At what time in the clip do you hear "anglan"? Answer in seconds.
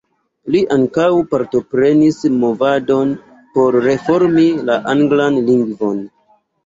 4.95-5.39